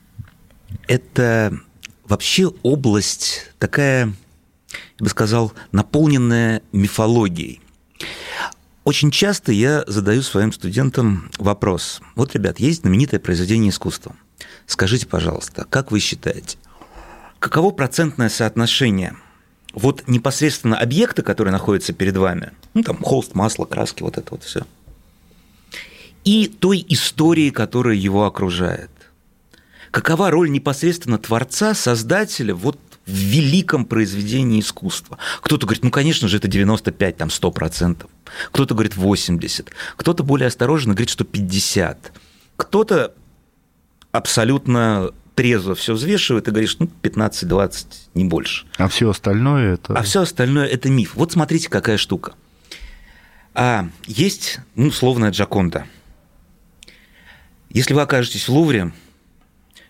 [0.88, 1.58] –это
[2.08, 7.60] вообще область такая, я бы сказал, наполненная мифологией.
[8.84, 12.00] Очень часто я задаю своим студентам вопрос.
[12.14, 14.14] Вот, ребят, есть знаменитое произведение искусства.
[14.66, 16.58] Скажите, пожалуйста, как вы считаете,
[17.40, 19.16] каково процентное соотношение
[19.72, 24.44] вот непосредственно объекты, которые находятся перед вами, ну там холст, масло, краски, вот это вот
[24.44, 24.62] все,
[26.24, 28.90] и той истории, которая его окружает.
[29.92, 35.18] Какова роль непосредственно творца, создателя вот в великом произведении искусства.
[35.40, 38.06] Кто-то говорит, ну, конечно же, это 95, там, 100%.
[38.50, 39.70] Кто-то говорит 80.
[39.96, 42.12] Кто-то более осторожно говорит, что 50.
[42.56, 43.14] Кто-то
[44.10, 48.66] абсолютно трезво все взвешивает и говоришь, ну, 15-20, не больше.
[48.78, 49.92] А все остальное это...
[49.92, 51.12] А все остальное это миф.
[51.14, 52.32] Вот смотрите, какая штука.
[53.54, 55.86] А есть, ну, условная Джаконда.
[57.70, 58.92] Если вы окажетесь в Лувре,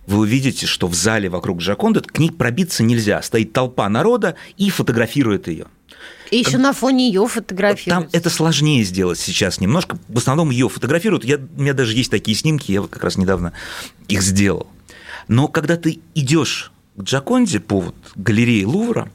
[0.07, 3.22] вы увидите, что в зале вокруг Джаконды к ней пробиться нельзя.
[3.22, 5.66] Стоит толпа народа и фотографирует ее.
[6.32, 8.11] И еще на фоне ее фотографируют.
[8.11, 9.97] Там это сложнее сделать сейчас немножко.
[10.09, 11.24] В основном ее фотографируют.
[11.24, 13.53] Я, у меня даже есть такие снимки, я вот как раз недавно
[14.09, 14.66] их сделал.
[15.29, 19.11] Но когда ты идешь к Джаконде по вот галерее Лувра,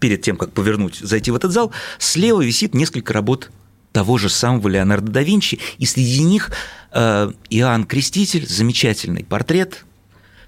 [0.00, 3.50] перед тем, как повернуть, зайти в этот зал, слева висит несколько работ
[3.92, 6.50] того же самого Леонардо да Винчи, и среди них
[6.92, 9.84] э, Иоанн Креститель, замечательный портрет,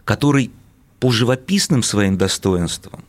[0.05, 0.51] который
[0.99, 3.05] по живописным своим достоинствам,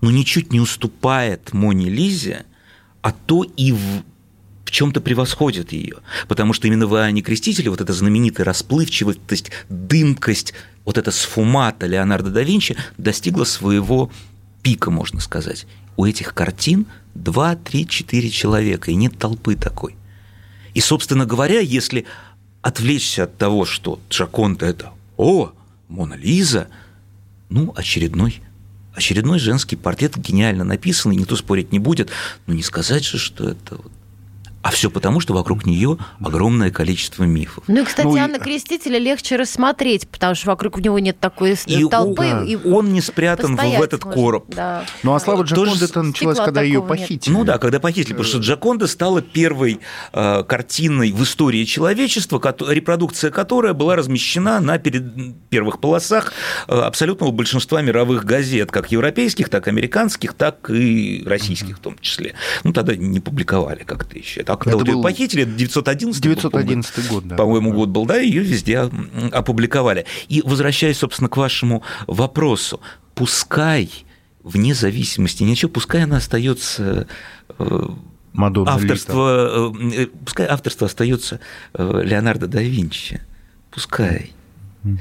[0.00, 2.44] ну, ничуть не уступает Моне Лизе,
[3.02, 4.02] а то и в
[4.68, 5.96] в чем-то превосходит ее,
[6.28, 10.52] потому что именно в Иоанне Крестителе вот эта знаменитая расплывчивость, дымкость,
[10.84, 14.12] вот эта сфумата Леонардо да Винчи достигла своего
[14.62, 15.66] пика, можно сказать.
[15.96, 19.96] У этих картин 2, 3, 4 человека, и нет толпы такой.
[20.74, 22.04] И, собственно говоря, если
[22.60, 25.52] отвлечься от того, что Джаконта– это «О,
[25.88, 26.68] Мона Лиза»,
[27.48, 28.42] ну, очередной
[28.92, 32.10] очередной женский портрет гениально написанный, никто спорить не будет,
[32.46, 33.92] но не сказать же, что это вот
[34.62, 37.64] а все потому, что вокруг нее огромное количество мифов.
[37.68, 41.88] Ну и, кстати, ну, Анна Крестителя легче рассмотреть, потому что вокруг него нет такой и
[41.88, 42.26] толпы.
[42.26, 44.54] Он, и он не спрятан в этот можно, короб.
[44.54, 44.84] Да.
[45.02, 47.32] Ну а слава Джаконда это началась, когда ее похитили.
[47.32, 49.80] Ну да, когда похитили, потому что Джаконда стала первой
[50.12, 52.38] э, картиной в истории человечества,
[52.68, 55.04] репродукция которой была размещена на перед,
[55.50, 56.32] первых полосах
[56.66, 61.96] э, абсолютного большинства мировых газет, как европейских, так и американских, так и российских в том
[62.00, 62.34] числе.
[62.64, 64.96] Ну тогда не публиковали как-то еще а когда это вот был...
[64.96, 67.36] ее похитили, 911 911 год, да.
[67.36, 68.90] По-моему, год был, да, ее везде
[69.32, 70.06] опубликовали.
[70.28, 72.80] И возвращаясь, собственно, к вашему вопросу,
[73.14, 73.90] пускай
[74.42, 77.06] вне зависимости ничего, пускай она остается
[77.58, 77.88] э,
[78.32, 80.02] Мадонна авторство, Лита.
[80.02, 81.40] Э, пускай авторство остается
[81.74, 83.20] э, Леонардо да Винчи,
[83.70, 84.32] пускай.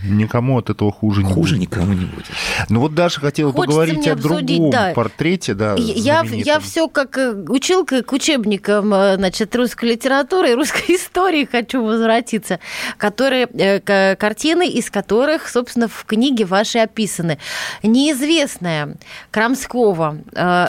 [0.03, 1.69] Никому от этого хуже не хуже будет.
[1.69, 2.25] никому не будет.
[2.69, 4.93] Ну вот Даша хотела Хочется поговорить о другом да.
[4.93, 5.75] портрете, да.
[5.77, 11.47] Я, я все как э, училка к учебникам э, значит, русской литературы и русской истории
[11.49, 12.59] хочу возвратиться,
[12.97, 17.37] которые, э, картины, из которых, собственно, в книге вашей описаны.
[17.83, 18.95] Неизвестная
[19.31, 20.19] Крамского.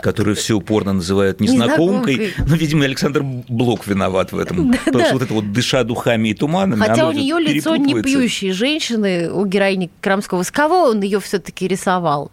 [0.03, 2.17] Которую все упорно называют незнакомкой.
[2.17, 2.35] незнакомкой.
[2.47, 4.69] Ну, видимо, Александр Блок виноват в этом.
[4.79, 5.05] Да, потому да.
[5.07, 6.81] что вот это вот дыша духами и туманами.
[6.81, 11.21] Хотя у нее лицо не пьющей женщины, женщины, у героини Крамского, с кого он ее
[11.21, 12.31] все-таки рисовал?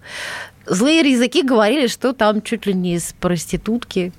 [0.67, 4.11] Злые языки говорили, что там чуть ли не из проститутки.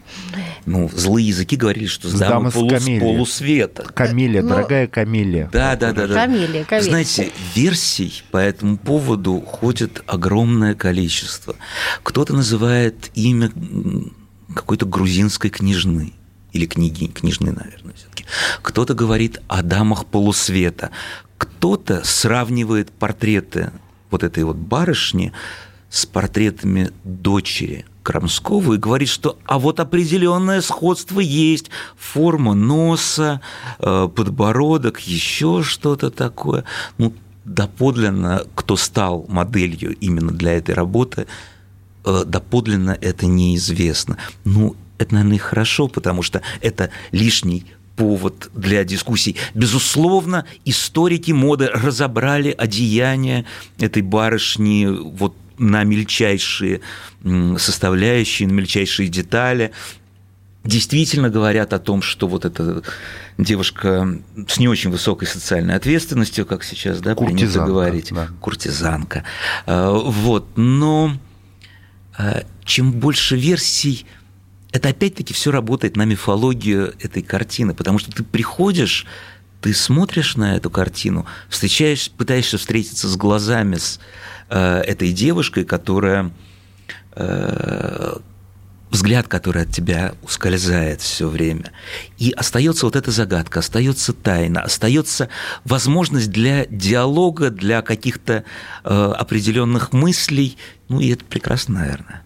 [0.64, 3.82] Ну, злые языки говорили, что с дамы, полу, полусвета.
[3.82, 4.50] Камелия, Но...
[4.50, 5.50] дорогая Камелия.
[5.52, 6.06] Да, да, да.
[6.06, 6.14] да.
[6.14, 6.88] Камелия, Камелия.
[6.88, 11.56] Знаете, версий по этому поводу ходит огромное количество.
[12.04, 13.50] Кто-то называет имя
[14.54, 16.12] какой-то грузинской княжны
[16.56, 18.24] или книги, книжной, наверное, все-таки.
[18.62, 20.90] Кто-то говорит о дамах полусвета,
[21.38, 23.70] кто-то сравнивает портреты
[24.10, 25.32] вот этой вот барышни
[25.90, 33.40] с портретами дочери Крамского и говорит, что а вот определенное сходство есть, форма носа,
[33.78, 36.64] э, подбородок, еще что-то такое.
[36.98, 37.12] Ну,
[37.44, 41.26] доподлинно, кто стал моделью именно для этой работы,
[42.04, 44.18] э, доподлинно это неизвестно.
[44.44, 47.64] Ну, это, наверное, и хорошо, потому что это лишний
[47.96, 49.36] повод для дискуссий.
[49.54, 53.46] Безусловно, историки моды разобрали одеяние
[53.78, 56.80] этой барышни вот на мельчайшие
[57.58, 59.72] составляющие, на мельчайшие детали.
[60.62, 62.82] Действительно говорят о том, что вот эта
[63.38, 64.18] девушка
[64.48, 68.28] с не очень высокой социальной ответственностью, как сейчас да, принято говорить, да.
[68.40, 69.24] куртизанка.
[69.64, 70.48] А, вот.
[70.56, 71.16] Но
[72.18, 74.06] а, чем больше версий,
[74.76, 79.06] это опять-таки все работает на мифологию этой картины, потому что ты приходишь,
[79.62, 83.98] ты смотришь на эту картину, встречаешь, пытаешься встретиться с глазами с
[84.50, 86.30] э, этой девушкой, которая
[87.12, 88.16] э,
[88.90, 91.72] взгляд, который от тебя ускользает все время.
[92.18, 95.30] И остается вот эта загадка, остается тайна, остается
[95.64, 98.44] возможность для диалога, для каких-то
[98.84, 100.58] э, определенных мыслей.
[100.90, 102.25] Ну и это прекрасно, наверное.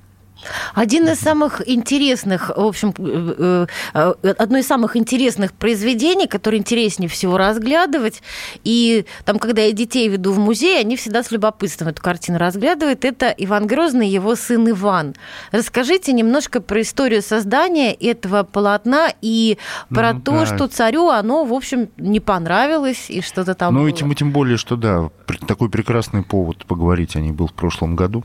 [0.75, 6.59] Один из самых интересных, в общем, э, э, э, одно из самых интересных произведений, которое
[6.59, 8.23] интереснее всего разглядывать.
[8.65, 13.05] И там, когда я детей веду в музей, они всегда с любопытством эту картину разглядывают.
[13.05, 15.15] Это Иван Грозный и его сын Иван.
[15.53, 20.47] Расскажите немножко про историю создания этого полотна и про ну, то, да.
[20.47, 23.89] что царю оно, в общем, не понравилось и что-то там Ну, было.
[23.89, 25.11] и тем, тем более, что да,
[25.47, 28.25] такой прекрасный повод поговорить о ней был в прошлом году.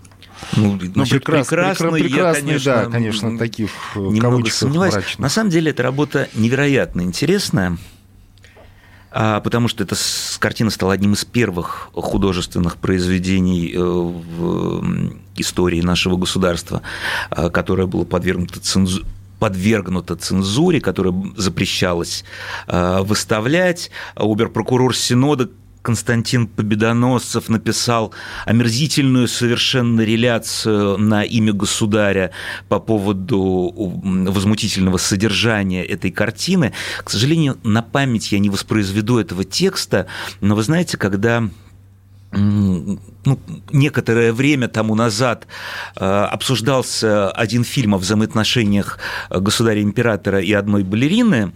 [0.55, 4.93] Ну, ну прекрас, прекрасный, прекрасный, я, конечно, да, конечно, таких э, немного сомневаюсь.
[4.93, 5.19] Мрачных.
[5.19, 7.77] На самом деле, эта работа невероятно интересная,
[9.11, 9.95] а, потому что эта
[10.39, 16.81] картина стала одним из первых художественных произведений э, в истории нашего государства,
[17.29, 19.05] а, которое было подвергнуто цензуре
[19.39, 22.23] подвергнута цензуре, которая запрещалась
[22.67, 23.91] э, выставлять.
[24.15, 25.49] Оберпрокурор Синода
[25.85, 28.11] Константин Победоносцев написал
[28.47, 32.31] омерзительную совершенно реляцию на имя государя
[32.69, 36.73] по поводу возмутительного содержания этой картины.
[37.03, 40.07] К сожалению, на память я не воспроизведу этого текста,
[40.41, 41.47] но вы знаете, когда
[42.31, 42.99] ну,
[43.71, 45.45] некоторое время тому назад
[45.95, 48.97] э, обсуждался один фильм о взаимоотношениях
[49.29, 51.53] государя-императора и одной балерины,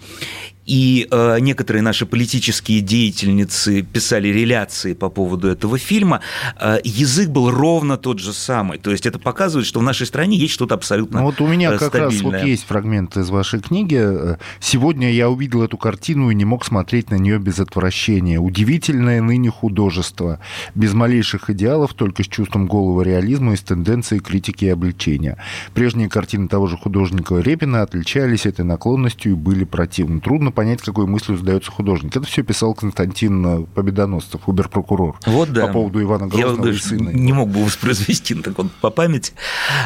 [0.69, 6.21] и э, некоторые наши политические деятельницы писали реляции по поводу этого фильма.
[6.61, 8.77] Э, язык был ровно тот же самый.
[8.77, 11.71] То есть это показывает, что в нашей стране есть что-то абсолютно ну, Вот у меня
[11.71, 12.11] как стабильное.
[12.11, 14.37] раз вот есть фрагмент из вашей книги.
[14.59, 18.37] Сегодня я увидел эту картину и не мог смотреть на нее без отвращения.
[18.37, 20.39] Удивительное ныне художество.
[20.75, 25.37] Без малейших идеалов, только с чувством голого реализма и с тенденцией критики и облегчения.
[25.73, 30.21] Прежние картины того же художника Репина отличались этой наклонностью и были противны.
[30.21, 32.13] Трудно понять, какой мыслью задается художник.
[32.13, 35.17] Это все писал Константин Победоносцев, убер-прокурор.
[35.25, 35.67] Вот да.
[35.67, 37.09] По поводу Ивана Грозного Я, и сына.
[37.11, 39.31] Не мог бы воспроизвести так вот по памяти.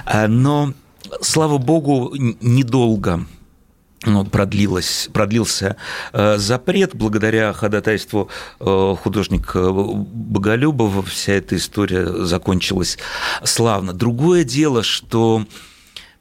[0.03, 0.73] А, но,
[1.21, 2.11] слава богу,
[2.41, 3.23] недолго
[4.03, 5.75] ну, продлилось, продлился
[6.11, 11.03] э, запрет благодаря ходатайству э, художника Боголюбова.
[11.03, 12.97] Вся эта история закончилась
[13.43, 13.93] славно.
[13.93, 15.72] Другое дело, что Э,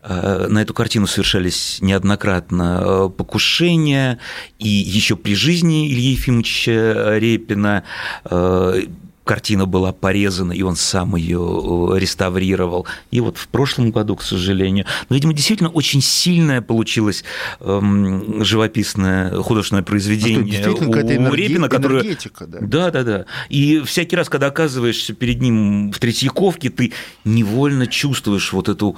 [0.09, 4.19] на эту картину совершались неоднократно э, покушения,
[4.59, 7.85] и еще при жизни Ильи Ефимовича Репина
[8.25, 8.83] э,
[9.25, 12.87] картина была порезана, и он сам ее реставрировал.
[13.11, 14.87] И вот в прошлом году, к сожалению.
[15.09, 17.25] Но, видимо, действительно очень сильное получилось
[17.61, 22.17] эм, живописное художественное произведение у, у Репина, которое...
[22.41, 22.59] Да.
[22.61, 23.25] да, да, да.
[23.49, 26.93] И всякий раз, когда оказываешься перед ним в Третьяковке, ты
[27.25, 28.97] невольно чувствуешь вот эту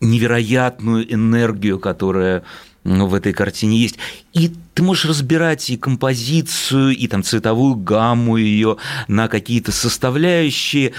[0.00, 2.44] невероятную энергию, которая
[2.84, 3.98] в этой картине есть.
[4.32, 8.76] И ты можешь разбирать и композицию, и там цветовую гамму ее
[9.08, 10.92] на какие-то составляющие.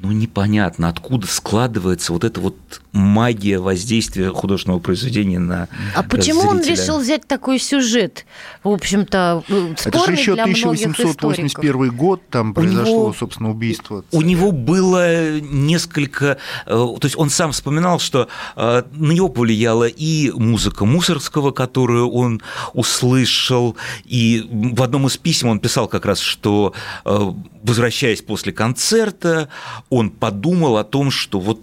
[0.00, 2.56] Ну, непонятно, откуда складывается вот эта вот
[2.92, 8.24] магия воздействия художественного произведения на А почему он решил взять такой сюжет?
[8.62, 9.44] В общем-то,
[9.84, 14.04] Это же еще для 1881 год, там произошло, него, собственно, убийство.
[14.12, 16.38] У него было несколько...
[16.66, 22.10] Э, то есть он сам вспоминал, что э, на него повлияла и музыка Мусорского, которую
[22.10, 22.40] он
[22.72, 26.72] услышал, и в одном из писем он писал как раз, что,
[27.04, 27.32] э,
[27.62, 29.48] возвращаясь после концерта,
[29.90, 31.60] он подумал о том, что вот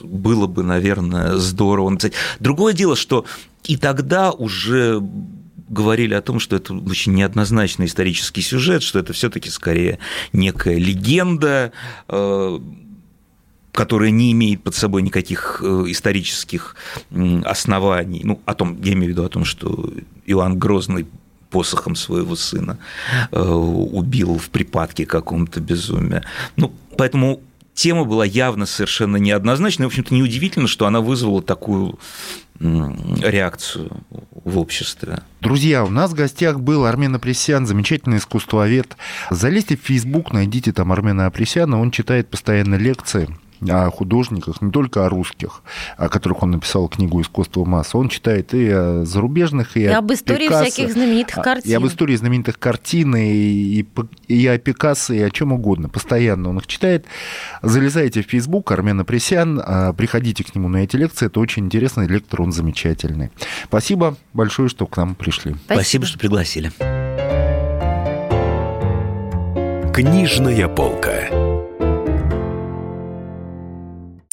[0.00, 1.96] было бы, наверное, здорово.
[2.40, 3.24] Другое дело, что
[3.64, 5.02] и тогда уже
[5.68, 9.98] говорили о том, что это очень неоднозначный исторический сюжет, что это все-таки скорее
[10.32, 11.72] некая легенда,
[12.08, 12.60] э,
[13.72, 16.76] которая не имеет под собой никаких э, исторических
[17.44, 18.20] оснований.
[18.24, 19.92] Ну, о том, я имею в виду о том, что
[20.24, 21.06] Иоанн Грозный
[21.50, 22.78] посохом своего сына
[23.30, 26.24] э, убил в припадке каком-то безумия.
[26.56, 27.40] Ну, поэтому
[27.76, 29.86] тема была явно совершенно неоднозначной.
[29.86, 32.00] В общем-то, неудивительно, что она вызвала такую
[32.58, 33.90] реакцию
[34.44, 35.18] в обществе.
[35.42, 38.96] Друзья, у нас в гостях был Армен Апресян, замечательный искусствовед.
[39.30, 43.28] Залезьте в Facebook, найдите там Армена Апресяна, он читает постоянно лекции
[43.68, 45.62] о художниках, не только о русских,
[45.96, 47.94] о которых он написал книгу «Искусство масс».
[47.94, 51.70] Он читает и о зарубежных, и, и о об истории Пикассо, всяких знаменитых картин.
[51.70, 53.86] И об истории знаменитых картин, и, и,
[54.28, 55.88] и о Пикассо, и о чем угодно.
[55.88, 57.06] Постоянно он их читает.
[57.62, 61.26] Залезайте в Facebook, Армен Апресян, а, приходите к нему на эти лекции.
[61.26, 63.30] Это очень интересный лектор, он замечательный.
[63.64, 65.54] Спасибо большое, что к нам пришли.
[65.64, 66.72] Спасибо, Спасибо что пригласили.
[69.92, 71.35] Книжная полка.